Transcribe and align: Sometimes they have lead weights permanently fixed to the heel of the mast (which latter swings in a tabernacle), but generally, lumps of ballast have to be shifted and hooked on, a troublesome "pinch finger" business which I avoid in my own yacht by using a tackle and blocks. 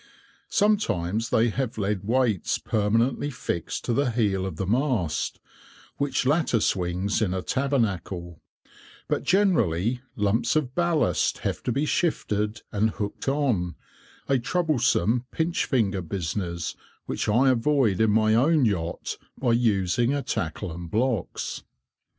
Sometimes 0.49 1.29
they 1.29 1.49
have 1.49 1.77
lead 1.77 2.03
weights 2.03 2.57
permanently 2.57 3.29
fixed 3.29 3.85
to 3.85 3.93
the 3.93 4.09
heel 4.09 4.47
of 4.47 4.55
the 4.55 4.65
mast 4.65 5.39
(which 5.97 6.25
latter 6.25 6.59
swings 6.59 7.21
in 7.21 7.35
a 7.35 7.43
tabernacle), 7.43 8.41
but 9.07 9.21
generally, 9.21 10.01
lumps 10.15 10.55
of 10.55 10.73
ballast 10.73 11.37
have 11.45 11.61
to 11.61 11.71
be 11.71 11.85
shifted 11.85 12.63
and 12.71 12.89
hooked 12.89 13.27
on, 13.27 13.75
a 14.27 14.39
troublesome 14.39 15.25
"pinch 15.29 15.65
finger" 15.65 16.01
business 16.01 16.75
which 17.05 17.29
I 17.29 17.51
avoid 17.51 18.01
in 18.01 18.09
my 18.09 18.33
own 18.33 18.65
yacht 18.65 19.17
by 19.39 19.51
using 19.51 20.15
a 20.15 20.23
tackle 20.23 20.71
and 20.71 20.89
blocks. 20.89 21.61